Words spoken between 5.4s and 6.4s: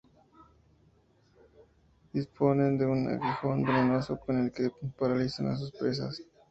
a sus presas.